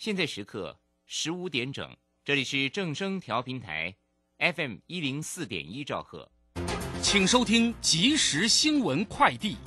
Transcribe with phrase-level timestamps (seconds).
[0.00, 1.94] 现在时刻十五点整，
[2.24, 3.94] 这里是正声调频台
[4.38, 6.26] ，FM 一零四点一兆赫，
[7.02, 9.58] 请收听即时新闻快递。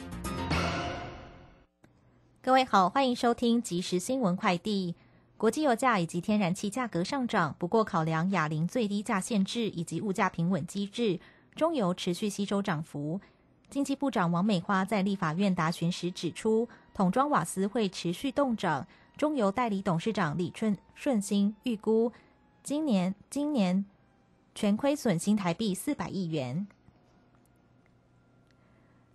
[2.42, 4.96] 各位好，欢迎收听即时新闻快递。
[5.38, 11.20] 国际油价以及天然气价格上涨，不过考量哑铃最低价限制以及物价平稳机制，
[11.54, 13.22] 中油持续吸收涨幅。
[13.70, 18.88] 经济部长王美花在立法院答询时指出，桶装瓦斯会持续动涨。
[19.18, 22.12] 中油代理董事长李春顺兴预估，
[22.64, 23.86] 今年今年
[24.56, 26.68] 全亏损新台币四百亿元。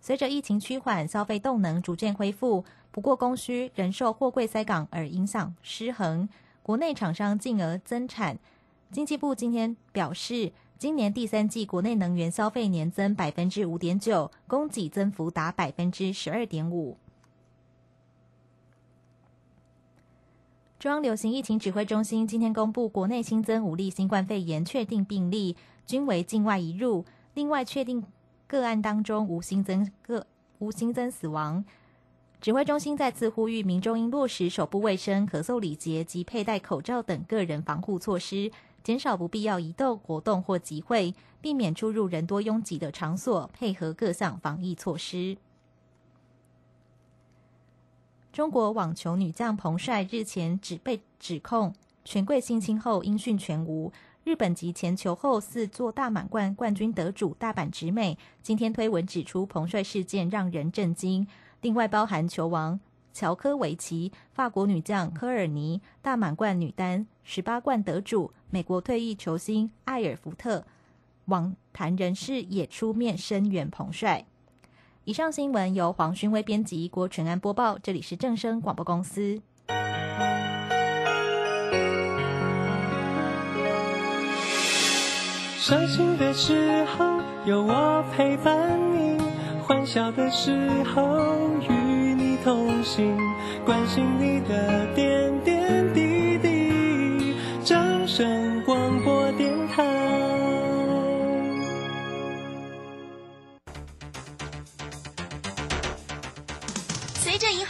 [0.01, 6.27] 随着疫情趋缓，消费动能逐渐恢复，不过供需仍受货柜塞港而影响失衡，
[6.63, 8.39] 国内厂商进而增产。
[8.91, 16.97] 经济部今天表示，今年第三季国内能源消费年增百分之五点九，供给增幅达百分之十二点五。
[20.79, 27.03] 中央流行疫情指挥中心今天公布，国内新增五例新冠肺炎确定病例，均为境外移入。
[27.33, 28.01] 另外，确定
[28.47, 30.25] 个案当中无新增个
[30.59, 31.65] 无新增死亡。
[32.39, 38.49] 指挥中心再次呼吁民众应落实手部卫生、咳嗽礼节及佩戴口罩等个人防护措施，
[38.81, 45.35] 减少不必要移动、活动或集会，避免出入人多拥挤的场所，配合各项防疫措施。
[48.31, 51.73] 中国网球女将彭帅日前只被指控
[52.05, 53.91] 权贵性侵后音讯全无。
[54.23, 61.25] 日本籍前球后四座大满贯冠军得主大阪直美今天推文指出彭帅事件让人震惊。
[61.61, 62.79] 另外包含球王
[63.11, 70.65] 乔科维奇、法国女将科尔尼、大满贯女单十八冠得主美国退役球星艾尔福特，
[71.25, 74.25] 网坛人士也出面声援彭帅。
[75.05, 77.79] 以上新闻由黄勋威编辑，郭纯安播报。
[77.81, 79.41] 这里是正声广播公司。
[85.57, 89.17] 伤心的时候有我陪伴你，
[89.61, 91.01] 欢笑的时候
[91.61, 93.17] 与你同行，
[93.65, 95.08] 关心你的点点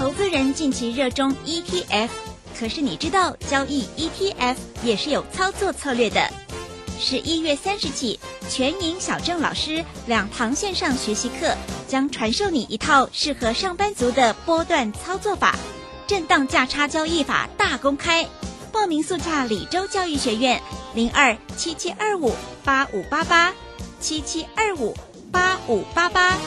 [0.00, 2.08] 投资人近期热衷 ETF，
[2.58, 6.26] 可是你知道交易 ETF 也是有操作策略的。
[6.98, 8.18] 十一月三十起，
[8.48, 11.54] 全银小郑老师两堂线上学习课
[11.86, 15.54] 将传授你一套适合上班族的波段操作法，
[16.06, 18.26] 震荡价差交易法大公开。
[18.72, 20.62] 报名速洽李州教育学院
[20.94, 22.34] 零二七七二五
[22.64, 23.52] 八五八八
[24.00, 24.96] 七七二五
[25.30, 26.38] 八五八八。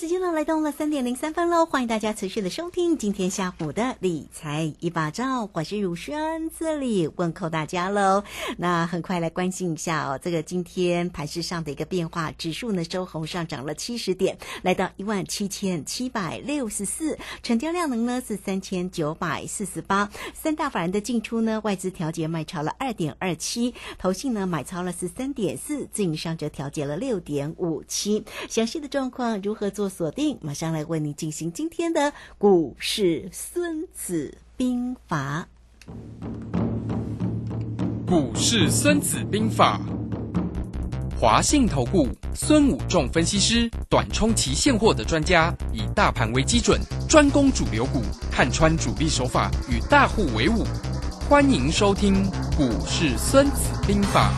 [0.00, 8.24] 时间呢来到了三点零三分喽，欢迎大家持续的收听今天下午的理财一把照，我是如轩，这里问候大家喽。
[8.56, 29.68] 那很快来关心一下哦，这个今天盘市上的一个变化，指数呢收红上涨了七十点，来到一万七千七百六十四，成交量能呢是三千九百四十八，三大法人的进出呢，外资调节卖超了二点二七，投信呢买超了是三点四，自营商则调节了六点五七，详细的状况如何？
[29.70, 35.46] 做锁定，马上来为你进行今天的股市《孙子兵法》。
[38.06, 39.80] 股市《孙子兵法》，
[41.20, 50.64] 华信投顾孙武仲分析师，短冲期现货的专家，以大盘为基准，专攻主流股，看穿主力手法，与大户为伍。
[51.28, 52.24] 欢迎收听
[52.56, 54.32] 《股市孙子兵法》，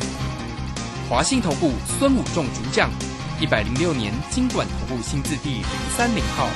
[1.09, 2.91] 华信投顾孙武仲主讲。
[3.43, 5.65] 一百零六年经管投顾新字第零
[5.97, 6.49] 三零号。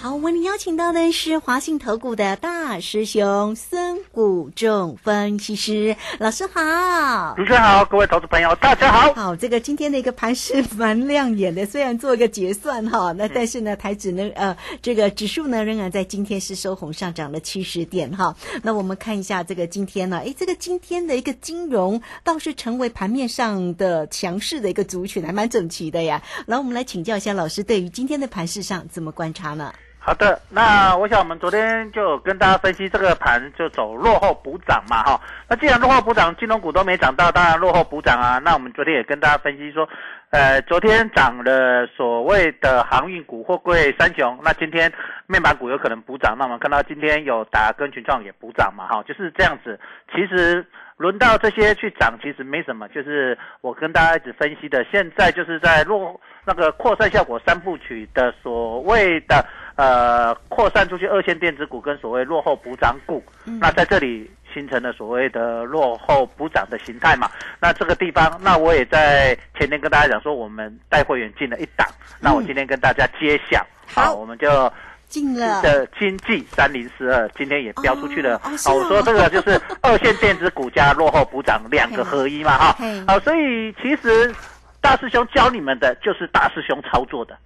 [0.00, 7.34] 好为您邀请到的是华信投顾的大师兄孙谷仲分析师老师好。
[7.34, 9.14] 主持人好，各位投资朋友大家好。
[9.14, 18.36] 好，这个今天的一个盘是蛮亮眼的，虽然做一个结算哈，那但是呢，台指呢，呃，这个指数呢仍然在今天是收红上涨了七十点哈。
[18.62, 26.22] 那我们看一下这个今天呢，诶，这个今天的一个金融倒是成为盘面上的强势的一个族群，还蛮整齐的呀。
[26.44, 29.72] 来，我们来请教一下老师，对于今天的盘势上怎么观察呢？
[30.04, 35.20] 好的，那我想我们昨天就跟大家分析这个盘就走落后补涨嘛哈。
[35.48, 38.38] 那既然落后补涨，金融股都没涨到，当然落后补涨啊。
[38.38, 39.88] 那我们昨天也跟大家分析说，
[40.30, 44.92] 呃，昨天涨了所谓的航运股、货柜三雄，那今天
[45.28, 46.36] 面板股有可能补涨。
[46.36, 49.78] 那我们看到今天有达跟群创也补涨嘛哈，就是这样子。
[50.12, 50.66] 其实
[50.96, 59.46] 轮到这些去涨，其实没什么，就是我跟大家一直分析的，现在就是在落那个扩散效果三部曲的所谓的。
[59.82, 63.20] 呃，扩散出去二线电子股跟所谓落后补涨股，
[63.58, 67.28] 那在这里形成了所谓的落后补涨的形态嘛？
[67.58, 71.84] 那这个地方，那我也在前天跟大家讲说，我们带会员进了一档，
[72.20, 74.72] 那我今天跟大家揭晓，好，我们就
[75.08, 75.60] 进了。
[75.62, 78.38] 的经济三零四二，今天也标出去了。
[78.38, 82.76] 好，我说这个就是 二线电子股加落后补涨两个合一嘛，哈，
[83.08, 84.32] 好，所以其实
[84.80, 87.36] 大师兄教你们的就是大师兄操作的，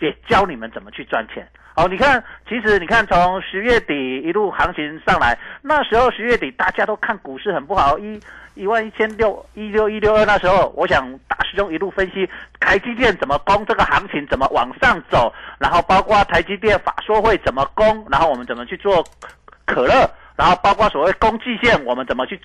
[0.00, 1.46] 也教你们怎么去赚钱。
[1.76, 8.20] 哦，你看，其实你看，从十月底一路行情上来，那时候十月底大家都看股市很不好，一
[8.54, 12.28] 一万一千六一六一六二，那时候我想大师兄一路分析
[12.58, 19.04] 台积电怎么攻，这个行情怎么往上走，然后包括台积电法说会怎么攻，然后我们怎么去做
[19.64, 22.40] 可乐，然后包括所谓攻季线，我们怎么去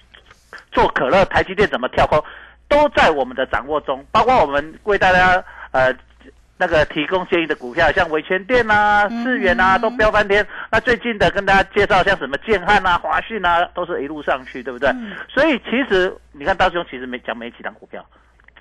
[0.72, 2.24] 做可乐，台积电怎么跳空，
[2.70, 5.92] 都在我们的掌握中，包括我们为大家呃。
[6.58, 10.46] 那个提供建议的股票，像维权店啊、智远啊，都飙翻天。
[10.72, 14.90] 那最近的跟大家介绍，像什么建汉啊、华讯啊，都是一路上去，对不对？
[15.28, 18.06] 所以其实你看，大兄其实没讲没几档股票，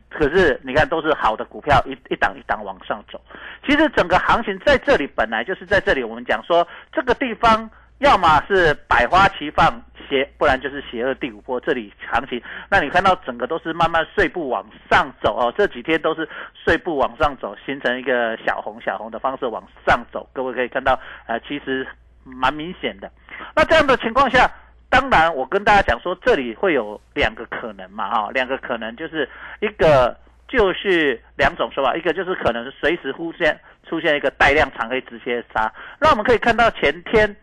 [0.09, 3.21] 可是你看都是好的股票，一一档一档往上走。
[3.67, 7.71] 其实整个行情在这里本来就是在这里，我们讲说这个地方。
[8.03, 11.61] 要么是百花齐放邪，不然就是邪恶第五波。
[11.61, 15.55] 这里行情，那你看到整个都是慢慢碎步往上走哦。
[15.57, 20.29] 这几天都是碎步往上走，形成一个小红小红的方式往上走。
[20.33, 21.87] 各位可以看到，呃，其实
[22.25, 23.09] 蛮明显的。
[23.55, 24.51] 那这样的情况下，
[24.91, 30.19] 当然我跟大家讲说，这里会有两个可能嘛，哈，两个可能就是一个
[30.49, 33.57] 就是两种说法，一个就是可能随时出现
[33.89, 35.73] 出现一个带量长黑直接杀。
[36.01, 37.37] 那我们可以看到前天。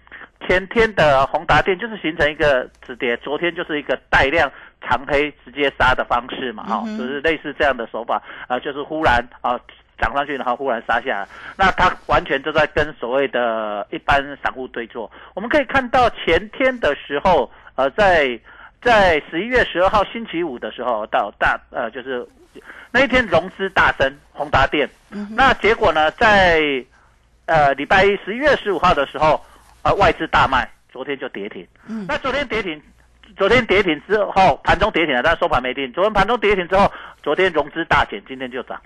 [0.47, 4.51] 前天的宏达电就是形成一个止跌，昨天就是一个带量
[4.81, 9.59] 长黑直接杀的方式嘛，哈，就是类似这样的手法啊，就是忽然啊
[9.99, 11.27] 涨上去，然后忽然杀下来，
[11.57, 15.11] 那它完全就在跟所谓的一般散户对坐。
[15.35, 18.39] 我们可以看到前天的时候，呃，在
[18.81, 22.25] 在十一月十二号星期五的时候，到大呃就是
[22.89, 24.89] 那一天融资大增，宏达电，
[25.35, 26.61] 那结果呢，在
[27.45, 29.39] 呃礼拜一十一月十五号的时候。
[29.81, 31.65] 而外资大卖，昨天就跌停。
[31.87, 32.81] 嗯，那昨天跌停，
[33.37, 35.87] 昨天跌停之后，盘中跌停了，但收盘没跌。
[35.89, 36.91] 昨天盘中跌停之后，
[37.23, 38.79] 昨天融资大减，今天就涨。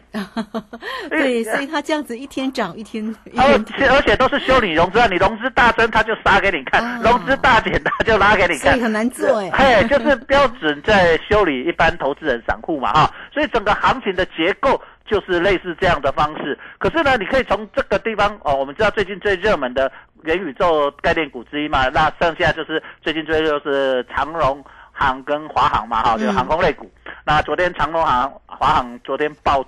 [1.09, 3.03] 对，所以它这样子一天涨一天。
[3.37, 8.71] 而且而且都是修理融资啊，你融资大增，它就杀给你看；融资大减，它就拉给你看。
[8.71, 9.49] 所以很难做哎。
[9.51, 14.81] 嘿，就是标准在修理一般投资人散户嘛哈，所以整个行情的结构。
[15.05, 19.91] 就是类似这样的方式，可是呢，你可以从这个地方哦，我们知道最近最热门的
[20.23, 26.89] 元宇宙概念股之一嘛，那剩下就是最近最热是长荣航跟华航嘛，哈，就是航空类股。
[27.25, 29.65] 那昨天长荣航、华航昨天爆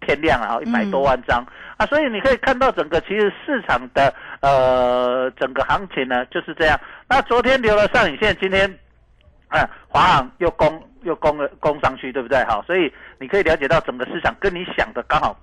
[0.00, 1.44] 天量啊，一百多万张
[1.76, 6.78] 啊，所以你可以看到整个其实市场的呃整个行情呢就是这样。
[7.08, 8.78] 那昨天留了上影线，今天
[9.60, 10.82] 啊华航又攻。
[11.04, 12.42] 又攻了攻上去，对不对？
[12.44, 15.38] 好，所以你可以了解到整个市场跟你想的刚好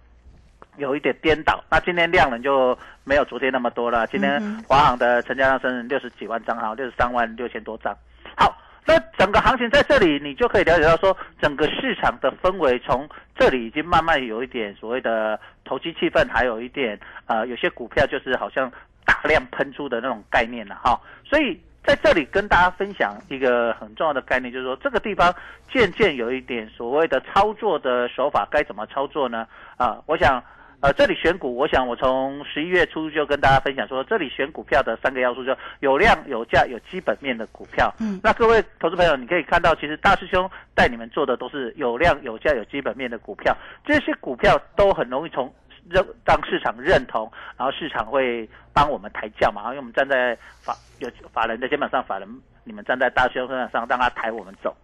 [0.77, 1.63] 有一点颠倒。
[1.69, 4.07] 那今天量能就没有昨天那么多了。
[4.07, 7.95] 今天华航的成交量是六十几万张，哈，六十三万六千多张。
[8.35, 18.67] 好，那整个行情在这里，你就可以了解到说，整个市场的氛围从这里已经慢慢有一点所谓的投机气氛，还有一点呃，有些股票就是好像
[19.05, 20.99] 大量喷出的那种概念了，哈。
[21.23, 21.61] 所以。
[21.83, 25.33] 在这里跟大家分享一个很重要的概念，就是说这个地方
[25.71, 29.47] 渐渐有一点所谓的操作的手法，该怎么操作呢？
[29.77, 30.41] 啊，我想，
[30.79, 37.91] 呃，这里选股，我想我从十一月初就跟大家分享说，这里选股票的三个要素，就有量、有价、有基本面的股票。
[37.99, 45.51] 嗯，那各位投资朋友，你可以看到，其实大师兄带你们做的都是有量、有价、有基本面的股票，这些股票都很容易从
[45.89, 52.27] 认让市场认同，然后市场会帮我们抬轿嘛，因为我们站在法有法人的肩膀上，法人
[52.63, 54.75] 你们站在大胸身上，让他抬我们走。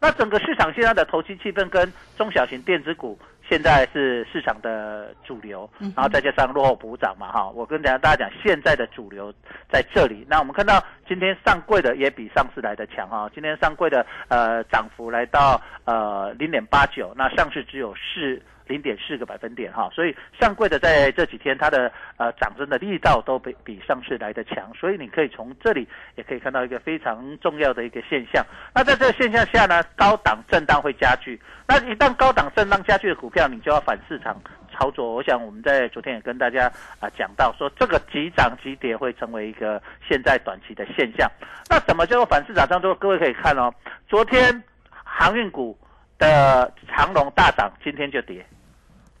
[0.00, 3.18] 那整个市场现在的投机气氛跟中小型电子股
[3.48, 9.32] 现在是市场的主流，然后再加上落后补涨嘛，哈，我跟大家大家讲，现在的主流
[9.68, 10.24] 在这里。
[10.28, 18.40] 那我们看到今天上柜的也比上市来的强哈，今天上柜的呃涨幅来到呃零点八九，那上市只有四。
[18.66, 28.44] 零点四个百分点哈，所以上柜的在这几天它的呃涨升的力道都比比上市来的强，所以你可以从这里也可以看到一个非常重要的一个现象。
[28.74, 31.40] 那在这个现象下呢，高档震荡会加剧。
[31.66, 34.40] 那一旦高档震荡加剧的股票，你就要反市场
[34.72, 35.14] 操作。
[35.14, 41.30] 我想我们在昨天也跟大家啊讲到说，这个急涨急跌会成为一个现在短期的现象。
[41.68, 42.94] 那什么叫做反市场操作？
[42.94, 43.72] 各位可以看哦，
[44.08, 44.62] 昨天
[45.04, 45.76] 航运股。
[46.22, 48.46] 的长龙大涨，今天就跌。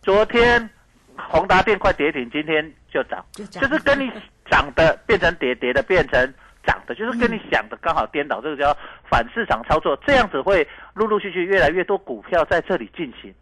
[0.02, 0.70] 昨天
[1.16, 4.08] 宏达电快跌停，今天就涨，就是跟你
[4.48, 8.40] 涨的变成跌，跌的变成涨的，就是跟你想的刚好颠倒。
[8.40, 8.76] 这个叫
[9.10, 13.34] 反市场操作，这样子会陆陆续续越来越多股票在这里进行。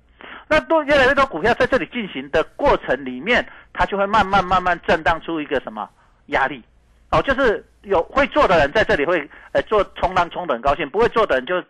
[0.49, 5.87] 那多越来越多股票在这里进行的过程里面，它就会慢慢慢慢震荡出一个什么
[6.27, 6.65] 压力？
[7.11, 11.63] 哦，就是有会做的人在这里会呃做冲浪冲的很高兴，不会做的人就。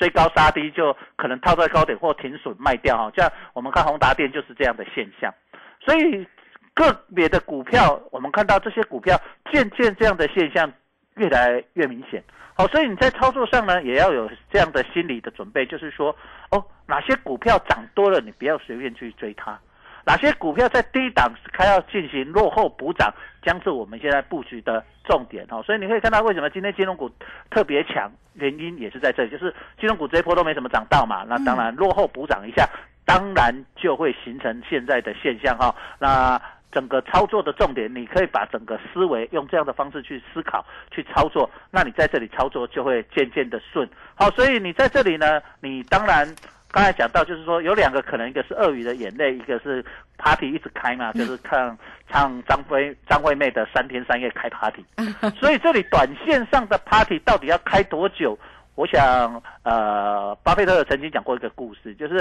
[0.00, 5.32] 追高杀低就可能套在高点或停损卖掉哈，像我们看宏达电就是这样的现象，
[5.78, 6.26] 所以
[6.72, 9.20] 个别的股票我们看到这些股票
[9.52, 10.72] 渐渐这样的现象
[11.16, 12.24] 越来越明显，
[12.56, 16.16] 好，所以你在操作上呢也要有这样的心理的准备，就是说
[16.50, 19.60] 哦哪些股票涨多了你不要随便去追它。
[20.04, 25.62] 哪些股票在低档开要进行落后补涨，将是我们现在布局的重点哦。
[25.62, 27.10] 所以你可以看到，为什么今天金融股
[27.50, 31.24] 特别强，原因也是在这里，就是金融股这一波都没怎么涨到嘛。
[31.28, 32.68] 那当然落后补涨一下，
[33.04, 35.74] 当然就会形成现在的现象哈。
[35.98, 36.40] 那
[36.72, 43.88] 整个操作的重点，你可以把整个思维用这样的方式去思考、去操作，那你在这里操作就会渐渐的顺。
[44.14, 46.26] 好，所以你在这里呢，你当然。
[46.72, 49.84] 刚才讲到，就是说有两个可能，一个是鳄鱼的眼泪，一个是
[50.18, 51.76] party 一直开嘛，就是看
[52.08, 54.84] 唱张飞张惠妹的三天三夜开 party。
[55.38, 58.38] 所以这里短线上的 party 到底要开多久？
[58.76, 62.18] 我想，呃，巴菲特曾经讲过一个故事，就是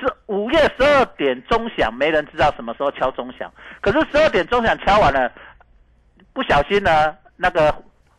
[0.00, 5.30] 是午夜十二点钟响，没人知道什么时候敲钟响，可是十二点钟响敲完了，
[6.32, 7.74] 不小心呢，那个。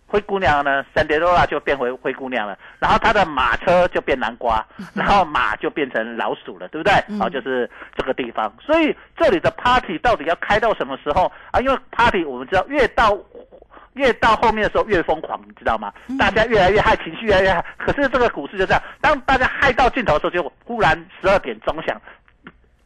[0.09, 0.83] 灰姑娘呢？
[0.93, 7.17] 三叠罗拉就变回灰姑娘了，然后她的马车就变南瓜，然后马就变成老鼠了，对不对？
[7.19, 8.51] 好，就是这个地方。
[8.59, 11.59] 所以这里的 party 到底要开到什么时候啊？
[11.59, 13.15] 因为 party 我们知道越到
[13.93, 15.93] 越到后面的时候越疯狂，你知道吗？
[16.17, 17.63] 大家越来越嗨，情绪越来越嗨。
[17.77, 22.01] 可是这个股市就这样，当大家嗨到尽头的时候，就忽然十二点钟响。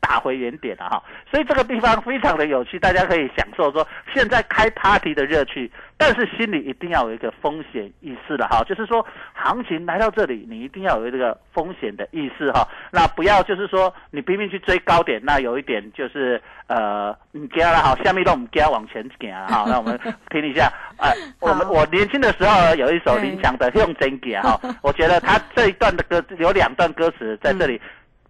[0.03, 19.15] 打回原点了哈，所以这个地方非常的有趣，大家可以享受说现在开 party 的热趣，但是心里一定要有一个风险意识的哈，就是说行情来到这里，你一定要有这个风险的意识哈，那不要就是说你拼命去追高点，那有一点就是呃，你加了好，下面都我们加往前走
[19.48, 19.98] 哈，那我们
[20.29, 20.69] 听一下，
[21.00, 27.79] 哎，我们我年轻的时候有一首林强的用真给哈， 我觉得他这一段的歌有两段歌词在这里。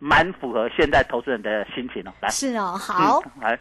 [0.03, 2.29] 蛮符合现在投资人的心情哦，来。
[2.29, 3.23] 是哦，好。
[3.39, 3.57] 来。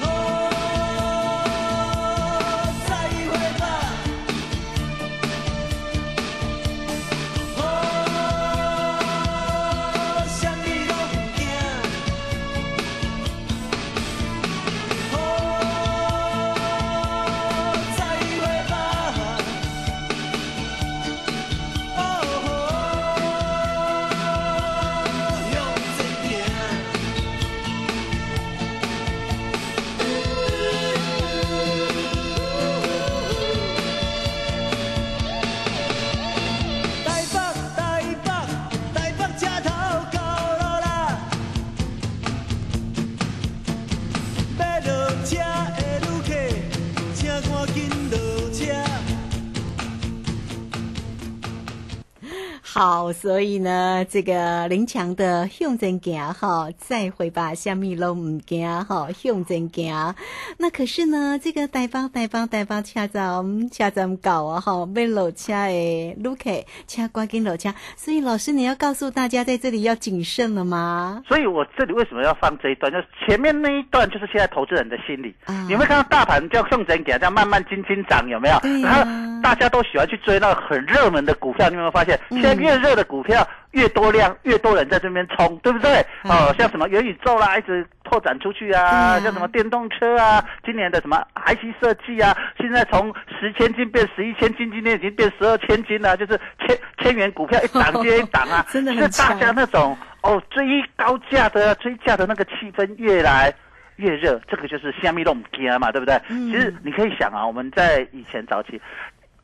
[52.85, 60.17] 好，所以呢，这个林强的向前行哈，再会吧，下面都唔惊哈，向前行。
[60.59, 66.51] 那可是呢，这个台方台方台方车站车站搞啊哈，被落车的旅客
[66.89, 71.23] 车关紧落车，所以老师你要告诉大家，在这里要谨慎了吗？
[71.29, 72.91] 所以我这里为什么要放这一段？
[72.91, 75.33] 就是前面那一段，就是现在投资人的心理。
[75.45, 78.59] 啊你会看到大盘叫向前行，这样慢慢轻轻涨，有没有？
[78.83, 82.19] 然后大家都喜欢去追那个很热门的股票，你有没有发现？
[82.31, 86.05] 现在越越热的股票越多量，越多人在这边冲，对不对？
[86.25, 103.52] 哦，像什么元宇宙啦，一直拓展出去啊，像什么电动车啊，今年的什么 IC 设计啊，现在从十千金变十一千金，今天已经变十二千金了，就是千千元股票一档接一档啊， 真的是大家那种哦追高价的追价的那个气氛越来。
[103.97, 106.19] 越热，这个就是虾米弄惊嘛，对不对？
[106.26, 108.81] 其实你可以想啊，我们在以前早期。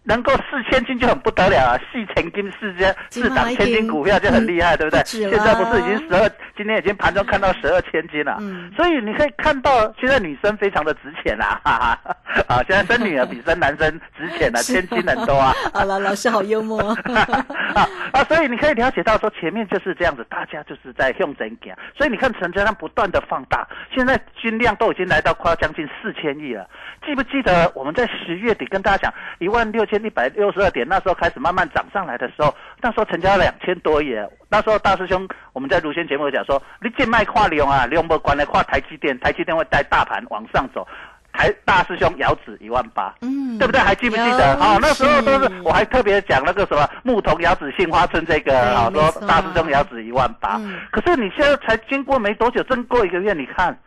[0.09, 1.79] 能够四千金就很不得了啊！
[1.93, 5.03] 四千金四千四档千金股票就很厉害，对不对？
[5.05, 8.37] 现在不是已经十二，今天已经盘中看到十二千金了。
[8.41, 11.61] 嗯，所以你可以看到现在女生非常的值钱啊！
[11.63, 15.53] 哈哈，啊，现在生女儿比生男生值钱啊， 千金很多啊！
[15.73, 16.81] 好了，老师好幽默
[17.75, 18.25] 啊啊！
[18.25, 26.69] 所以你可以了解到说前面就是这样子，大家就是在用真假，所以你看成交量不断的放大，现在均量都已经来到快要将近四千亿了。
[27.07, 29.99] 记不记得我们在十月底跟大家讲一万六千？
[29.99, 34.15] 一百六十二点，那时候开始慢慢涨上来的时候，那时候成交两千多亿。
[34.49, 40.87] 那时候大师兄我们在如轩节目讲说，你见卖跨量啊，量不关的跨台积电，台积电会带大盘往上走。
[41.33, 43.81] 台大师兄遥指一万八，嗯，对不对？
[43.81, 44.55] 还记不记得？
[44.57, 50.61] 啊，那时候都是我还特别讲那个什么牧童遥指杏花村这个啊，说大师兄遥指一万八。
[50.91, 53.79] 可是你现在才经过没多久，正过一个月，你看，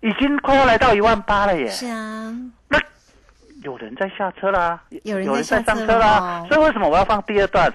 [0.00, 1.68] 已经快要来到一万八了耶。
[1.68, 2.34] 是啊，
[2.68, 2.78] 那。
[3.62, 7.70] 有人在下车啦，有人在上车啦，所以为什么我要放第二段？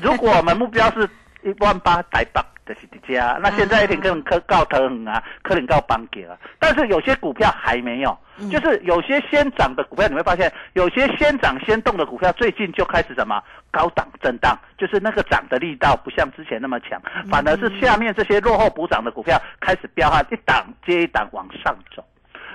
[0.00, 1.08] 如果我们目标是
[1.46, 6.36] 一万八台北的是底家，那现在一定可能可告腾啊，可能告邦给了。
[6.58, 8.18] 但是有些股票还没有，
[8.50, 17.00] 就是有些先涨的股票，你会发现有些先涨先动的股票，最近就开始什么高档震荡，就是那个涨的力道不像之前那么强，
[17.30, 22.04] 反而是下面这些落后补涨的股票开始飙哈，一档接一档往上走。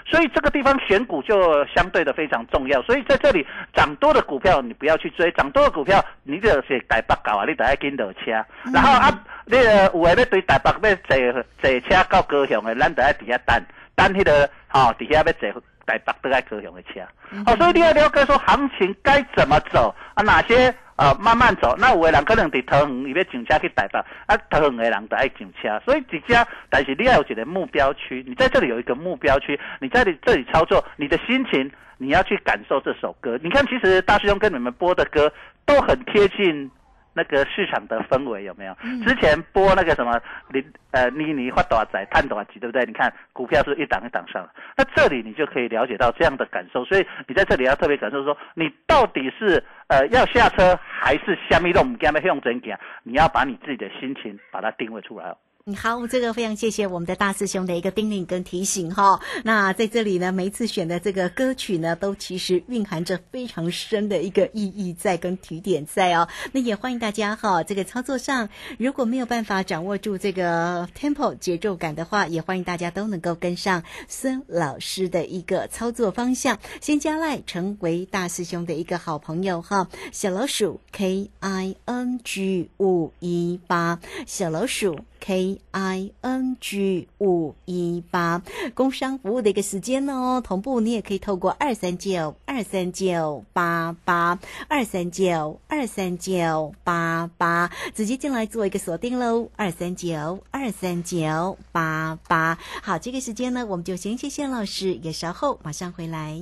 [0.06, 2.82] 所以这个地方选股就相对的非常重要。
[2.84, 8.32] 所以在这里涨多的股票你不要去追，涨多的股票你就是台北搞啊，你得要跟着车。
[8.74, 13.64] 然后啊，你个有诶要对台北要坐坐车到高雄的，咱得要底下等，
[13.96, 17.02] 等迄个吼底下要坐台北都在高雄的车。
[17.46, 20.24] 好，所以你要了解说行情该怎么走啊？
[20.24, 20.74] 哪些？
[20.96, 21.76] 啊，慢慢走。
[21.80, 33.40] 那有的人可能伫桃园，伊要上车去台北，啊，桃园的人都爱上车，所以直接，但是你要有一个目标区，你在这里有一个目标区，你在你这里操作，你的心情，你要去感受这首歌。
[33.42, 35.32] 你看，其实大师兄跟你们播的歌
[35.66, 36.70] 都很贴近。
[37.14, 38.74] 那个市场的氛围有没有？
[39.06, 42.86] 之前播那个什么，你呃，你你发多少仔，探多少级，对不对？
[42.86, 46.86] 你看股票是一档一档上，那这里你就可以了解到这样的感受。
[46.86, 52.80] 所以你在这里要特别感受说，你到底是呃要下车，还是下面都我们用真讲？
[53.04, 55.38] 你要把你自己的心情把它定位出来哦。
[55.76, 59.22] 好，这个非常谢谢我们的大师兄的一个叮咛跟提醒哈。
[59.44, 66.28] 那在这里呢，每一次选的这个歌曲呢，都其实蕴含着非常深的一个意义在跟提点在哦。
[66.52, 79.88] 那也欢迎大家哈，这个操作上如果没有办法掌握住这个 tempo 节奏感的话，也欢迎大家都能够跟上孙老师的一个操作方向，先加赖成为大师兄的一个好朋友哈。
[80.12, 84.98] 小老鼠 K I N G 五一八，小老鼠。
[85.22, 88.42] K I N G 五一八，
[88.74, 102.58] 工商服务的一个时间哦，同步你也可以透过二三九二三九八八二三九二三九八八直接进来做一个锁定喽，二三九二三九八八。
[102.82, 106.42] 好，这个时间呢，我们就先谢谢老师，也稍后马上回来。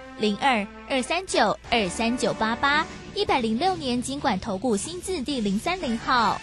[0.21, 6.39] 零二二三九二三九八八，一百零六年尽管投顾新字第零三零号。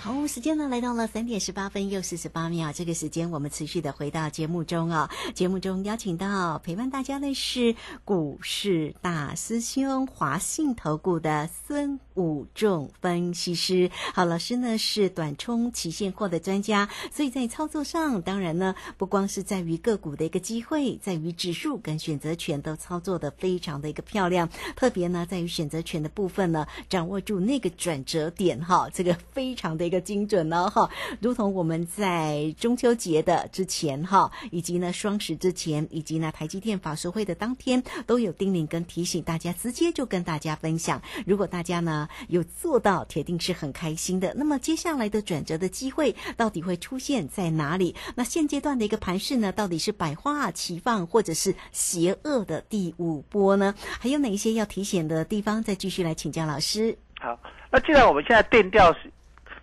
[0.00, 2.72] 好，时间呢来到了三点十八分又四十八秒。
[2.72, 5.10] 这个时间我们持续的回到节目中啊。
[5.34, 13.90] 节目中邀请到陪伴大家的是股市大师兄华信投顾的孙武仲分析师。
[14.12, 24.48] 好，老师呢是短冲期现货的专家，所以在操作上，当然呢不光是在于个股的一个机会，在于指数跟选择权都操作的非常的一个漂亮。
[24.74, 30.02] 特别呢在于选择权的部分呢，掌握住那个转折点哈，这个非常的一个。
[30.08, 30.88] 精准呢，哈，
[31.20, 41.02] 如同我们在中秋节的之前哈，以及呢双十之前，以及呢台积电法说会的当天，都有叮咛跟提醒大家，直接就跟大家分享。
[41.26, 44.32] 如果大家呢有做到，铁定是很开心的。
[44.36, 47.94] 那么接下来的转折的机会到底会出现在哪里？
[48.14, 53.74] 那现阶段的一个盘势呢，到底是百花齐放，或者是邪恶的第五波呢？
[54.00, 55.62] 还有哪一些要提醒的地方？
[55.62, 56.96] 再继续来请教老师。
[57.20, 57.38] 好，
[57.70, 59.10] 那既然我们现在定调是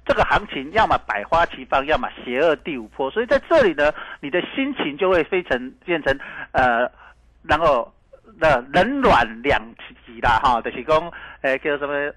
[0.06, 6.18] 这个行情，要么百花齐放，要么邪恶第五波，所以在这里呢，你的心情就会非成变成
[6.52, 6.90] 呃，
[7.44, 7.92] 然后
[8.38, 9.62] 那冷暖两
[10.06, 12.14] 极啦，哈，就是讲，诶，叫什么？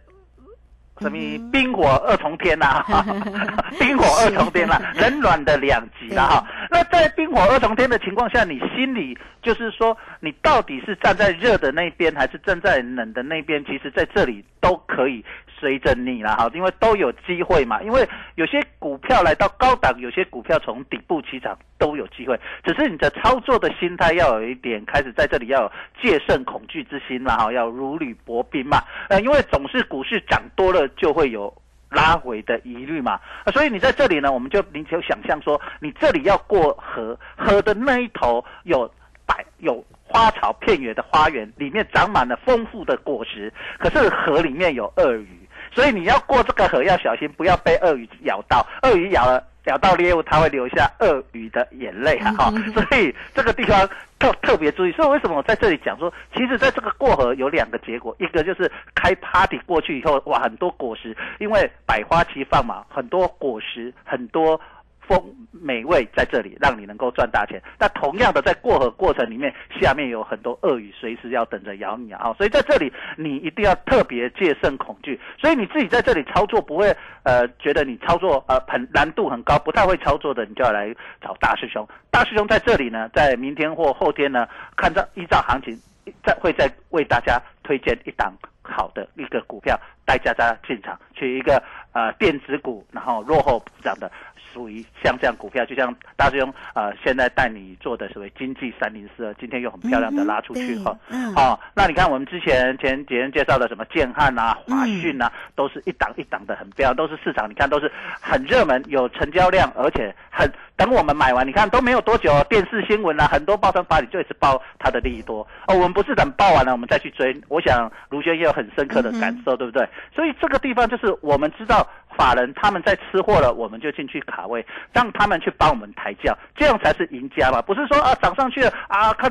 [1.00, 2.84] 什么冰火二重天呐？
[3.78, 6.46] 冰火二重天啦，冷暖的两极啦哈。
[6.70, 13.64] 那在冰火二重天的情况下，你心里就是说，你到底是站在热的那边，还是站在冷的那边？
[13.64, 15.24] 其实在这里都可以。
[15.60, 17.82] 随着你啦哈，因为都有机会嘛。
[17.82, 22.38] 因为有些股票来到高档，有些股票从底部起涨都有机会。
[22.64, 28.80] 只是你的操作的心态要有一点，开始在这里要有戒慎恐惧之心嘛哈，要如履薄冰嘛。
[29.08, 31.52] 呃，因为总是股市涨多了就会有
[31.90, 33.20] 拉回的疑虑嘛。
[33.52, 38.90] 所以你在这里呢，我们就你就想象说，你这里要过河，河的那一头有
[39.26, 39.84] 百有。
[40.10, 48.66] 花草片野的花园里面长满了丰富的果实，可是河里面有鳄鱼，所以你要过这个河要小心，不要被鳄鱼咬到。
[48.84, 52.50] 鳄鱼咬了咬到猎物，它会流下鳄鱼的眼泪哈。
[52.74, 54.92] 所以这个地方特特别注意。
[54.92, 64.60] 所以为什么我在这里讲说，其实在这个过河有两个结果，一个就是开 party 过去以后，哇，很多果实，因为百花齐放嘛，很多果实，很多。
[65.08, 65.18] 风
[65.50, 67.60] 美味在这里，让你能够赚大钱。
[67.80, 72.32] 那同样的，在过河过程里面，下面有很多鳄鱼，随时要等着咬你啊！
[72.36, 75.18] 所以在这里，你一定要特别戒慎恐惧。
[75.38, 81.88] 所以你自己在这里操作，不会呃觉得你操作呃很难度很高，不太会操作的，你就要来找大师兄。
[82.10, 85.76] 大师兄在这里呢，在明天或后天呢，看照依照行情，
[86.22, 94.10] 再会再为大家推荐一档好的一个股票，带大家进场去一个呃电子股，然后落后补涨的。
[94.58, 100.98] 属于像这样股票，就像大师兄呃，现在带你做的所谓经济三零四二，今天又很漂亮的拉出去哈。
[101.32, 107.88] 好，那你看我们之前前几天介绍的什么建汉啊、华讯啊，都是一档一档的很漂亮，都是市场你看都是
[108.20, 115.46] 很热门，有成交量，而且很等我们买完，你看都没有多久，电视新闻啊，很多报章发里就一直报它的利益多。
[115.68, 119.88] 哦，我们不是等报完了我们再去追，我想卢轩也有很深刻的感受，对不对？
[120.12, 121.88] 所以这个地方就是我们知道。
[122.18, 127.62] 法人他们在吃货了，我们就进去卡位，让他们去帮我们抬轿，这样才是赢家嘛。
[127.62, 129.30] 不是说啊涨上去了啊，看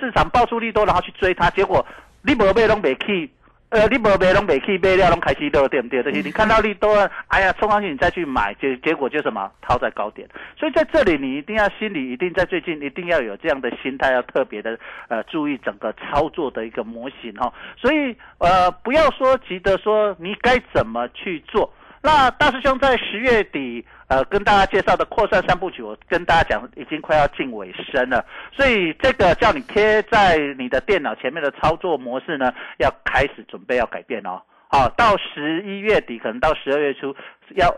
[0.00, 1.86] 市场爆出利多，然后去追它，结果
[2.22, 3.30] 你没买拢没去，
[3.68, 6.02] 呃，你没买拢没去，买了拢开始落，对不对？
[6.02, 10.28] 就是你看到利多，哎呀，冲上去你再去买，结结果就什么套在高点。
[10.58, 17.52] 所以在这里你一定要心里一定在最近一定要有这样的心态，要特别的呃注意整个操作的一个模型哈。
[17.80, 21.72] 所以呃不要说急着说你该怎么去做。
[22.04, 28.22] 那大师兄在十月底，呃，跟大家介绍的扩散三部曲，我跟大家讲，已经快要进尾声了。
[28.52, 34.42] 所以这个叫你贴在你的电脑前面的操作模式呢，要开始准备要改变哦。
[34.68, 37.16] 好，到十一月底，可能到十二月初
[37.54, 37.74] 要。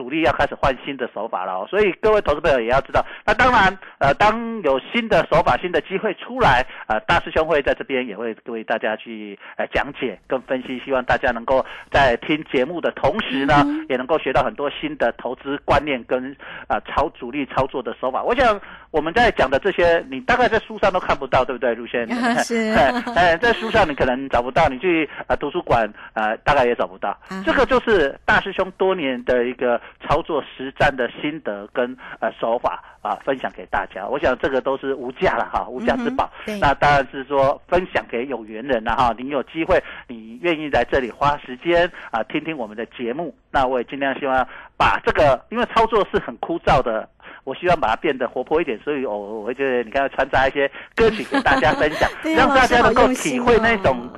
[0.00, 3.04] 主力要开始换新的手法了，所以各位投资朋友也要知道。
[3.22, 16.34] 那当然，呃，当有新的手法、新的机会出来，呃，大师兄会在这边也会为大家去呃讲解跟分析，希望大家能够在听节目的同时呢，也能够学到很多新的投资观念跟
[16.66, 18.22] 啊操主力操作的手法。
[18.22, 18.58] 我想
[18.90, 22.72] 我们在讲的这些，你大概在书上都看不到，对不对，陆先生 是，
[23.14, 27.14] 哎，在书上你可能找不到，你去啊图书馆呃大概也找不到。
[27.44, 29.78] 这个就是大师兄多年的一个。
[30.06, 34.06] 操作实战的心得跟呃手法啊，分享给大家。
[34.06, 36.30] 我想这个都是无价了哈，无价之宝。
[36.60, 39.14] 那当然是说分享给有缘人了哈。
[39.18, 43.34] 你有机会，你愿意在这里花时间啊，听听我们的节目。
[43.50, 47.08] 那我也尽量希望把这个，因为操作是很枯燥的，
[47.44, 48.78] 我希望把它变得活泼一点。
[48.80, 54.08] 所以我我会觉得，你看穿插一些歌曲给大家分享， 让大家能够体会那种。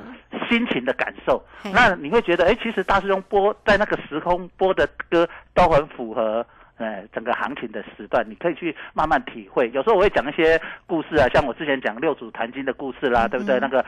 [0.53, 6.45] 心情的感受，那你会觉得，哎，其实大师兄播在那个时空播的歌都很符合，
[6.77, 9.71] 呃，整个行情的时段，你可以去慢慢体会。
[9.73, 13.59] 有时候我会讲一些故事啊，像我之前讲六祖坛经的故事啦，对不对？
[13.59, 13.83] 那个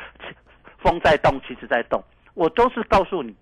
[0.79, 3.35] 风在动，其实在动，我都是告诉你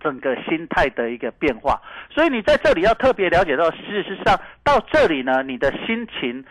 [0.00, 1.82] 整个心态的一个变化。
[2.10, 6.44] 所以你在这里要特别了解到，事实上到这里呢，你的心情。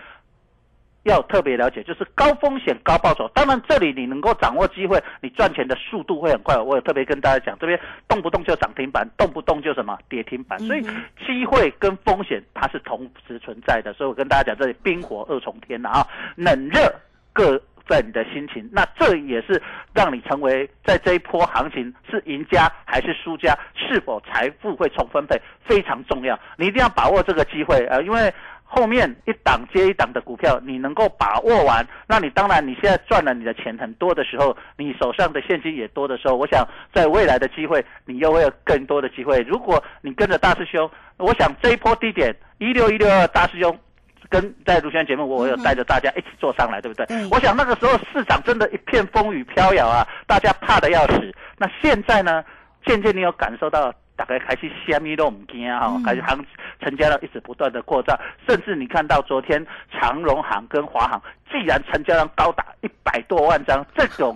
[1.05, 3.29] 要特别了解，就是高风险高报酬。
[3.33, 6.57] 当然，这里你能够掌握机会，你赚钱的速度会很快。
[6.57, 10.81] 我也特别跟大家讲，这边动不动就涨停板，动不动就什么跌停板，所以
[11.25, 13.93] 机会跟风险它是同时存在的。
[13.93, 16.91] 所以我跟大家讲，这里冰火二重天啊，冷热
[17.31, 19.61] 各份的心情，那这也是
[19.93, 28.33] 让你成为在这一波行情是赢家还是输家，是否财富会重分配非常重要，你一定要把握这个机会呃，因为。
[28.75, 39.39] 后面一档接一档的股票，你能够把握完，那你当然你现在赚了你的钱很多的时候，你手上的现金也多的时候，我想在未来的机会，你又会有更多的机会。
[39.43, 43.79] 如果你跟着大师兄，我想这一波低点一六一六二，大师兄
[44.27, 47.05] 跟在卢轩节目，我有带着大家一起做上来，对不对？
[47.31, 51.33] 我想那个时候市场真的一片风雨飘摇啊，大家怕的要死。
[51.57, 52.43] 那现在呢，
[52.85, 53.93] 渐渐你有感受到。
[54.15, 56.45] 大概开始虾米都唔惊哈，开始行
[56.79, 64.35] 成交量一直不断的扩张，甚至你看到昨天长荣行跟华航，既然成交量高达一百多万张， 这种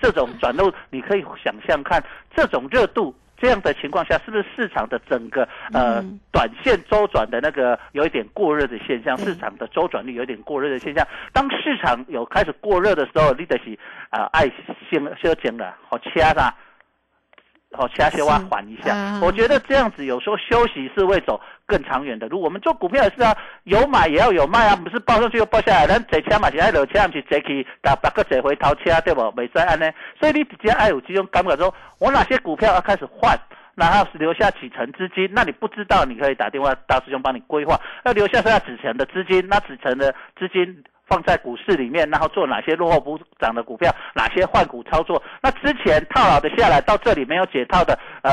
[0.00, 2.02] 这种转入，你可以想象看
[2.34, 11.06] 这种热度这样的情况下，是不是市场的整个呃短线周转的那个有一点过热的现象，市场的周转率有点过热的现象。
[11.32, 13.78] 当市场有开始过热的时候，你得是
[14.10, 14.50] 啊爱
[14.88, 16.54] 先先紧了，好掐上。
[17.72, 19.18] 好，其他些话缓一下。
[19.20, 22.40] 我觉得这样子有时候休息是会走更长远的路。
[22.40, 25.86] 我们做股票也是啊，有买也要有卖啊，不是报上去又报下来。
[25.86, 29.30] 咱坐车嘛是爱落车，不是坐去打八个坐回头车，对不？
[29.36, 29.90] 没使安呢。
[30.18, 33.38] 所以你直接爱有这种感觉，说我哪些股票要开始换，
[33.76, 35.30] 然后留下几成资金。
[35.32, 37.80] 那你不知道，你可以打电话大师兄帮你规划。
[38.04, 40.82] 要留下剩下几成的资金，那几成的资金。
[41.08, 45.22] 放在股市里面，然后做哪些落后补涨的股票，哪些换股操作？
[45.40, 48.32] 那之前套牢的下来到这里没有解套的，呃，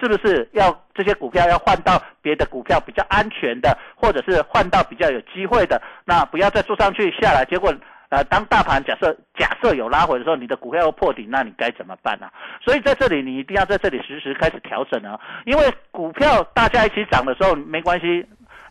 [0.00, 5.82] 是不是要这些股票要换到别的股票比较安全的，或者是换到比较有机会的？
[6.06, 7.70] 那不要再做上去下来，结果
[8.14, 12.28] 呃，当大盘假设假设有拉回的时候，你的股票要破底，那你该怎么办呢？
[12.64, 18.24] 所以在这里你一定要在这里实时开始调整啊，因为股票大家一起涨的时候没关系。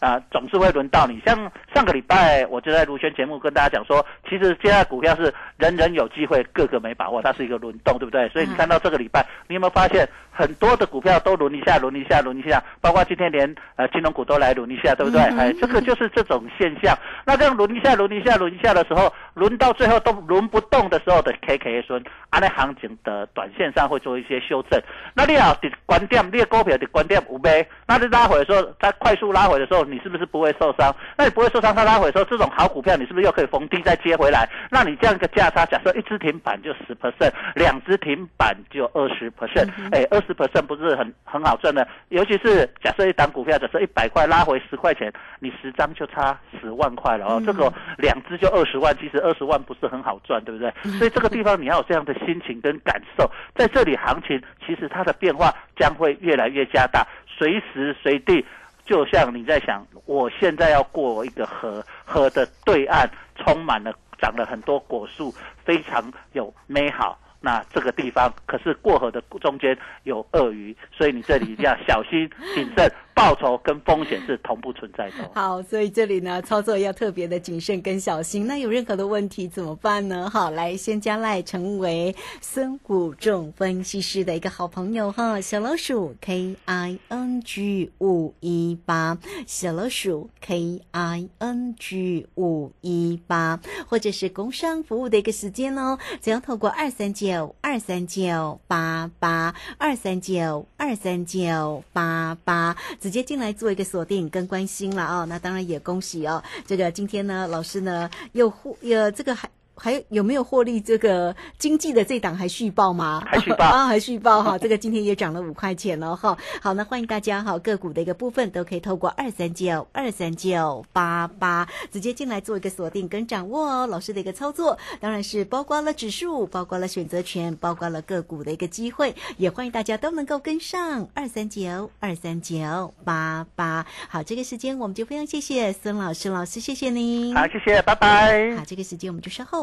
[0.04, 1.22] 啊，总是会轮到你。
[1.26, 8.28] 像上个礼拜，我就在卢轩节目跟大家讲说，其实现在股票是人人有机会，个个没把握，它是一个轮动，对不对？
[8.28, 15.22] 所以你看到这个礼拜，你有没有发现很多的股票都轮一下，轮一下，轮一下，包括今天连呃金融股都来轮一下，对不对？
[15.40, 16.94] 哎，这个就是这种现象。
[17.26, 24.78] 那这样轮一下，轮一下，轮一下的时候，轮到最后都轮不动的时候的 K K 孙，啊，那行情的短线上会做一些修正。
[25.14, 29.86] 那你要，的观点，你的股票的观点五倍，那你拉回的时候，它快速拉回的时候。
[29.94, 30.94] 你是不是不会受伤？
[31.16, 34.50] 那你不会受伤，它拉回说这种好股票，你是不是又可以逢低再接回来？
[34.72, 41.88] 那你这样一个价差，假设一只停板就十 percent，两只停板就二十 percent，哎，二十 percent 不是很很好赚的？
[42.10, 47.42] 尤其是假设一档股票，假设一百块拉回十块钱，你十张就差十万块了哦。
[47.46, 50.74] 这个两只就二十万，其实二十万不是很好赚，对不对？
[50.98, 58.44] 所以这个地方你要有这样的心情跟感受，在这里行情其实它的变化将会越来越加大，随时随地。
[58.86, 67.18] 就像你在想，我现在要过一个河，河的对岸充满了长了很多果树，非常有美好。
[67.40, 72.90] 那这个地方可是过河的中间有鳄鱼，所以你这里一定要小心谨慎。
[73.16, 75.30] 报酬跟风险是同步存在的。
[75.34, 78.48] 好，所以这里呢，操作要特别的谨慎跟小心。
[78.48, 80.30] 那有任何的问题怎么办呢？
[80.30, 102.76] 好，来先加赖成为孙谷仲分析师的一个好朋友哈，小老鼠 K I N G 五一八，小老鼠 K I N G 五一八，或者是工商服务的一个时间哦，只要透过二三九二三九八八二三九二三九八八。
[103.04, 106.42] 直接进来做一个锁定跟关心了啊，那当然也恭喜哦。
[106.66, 109.50] 这个今天呢，老师呢又护呃这个还。
[109.76, 110.80] 还有没有获利？
[110.80, 113.24] 这个经济的这档还续报吗？
[113.26, 114.58] 还续报 啊，还续报哈。
[114.62, 116.38] 这个今天也涨了五块钱了哈。
[116.62, 123.88] 好，那欢迎大家哈，个股的一个部分都可以透过二三九二三九八八直接进来做一个锁定跟掌握哦。
[123.88, 133.86] 老师的一个操作，当然是包括了指数，包括了选择权，包括了个股的一个机会，也欢迎大家都能够跟上二三九二三九八八。
[134.10, 137.36] 好，这个时间我们就非常谢谢孙老师，老师谢谢您。
[137.36, 138.56] 好，谢谢，拜拜。
[138.56, 139.63] 好，这个时间我们就稍后。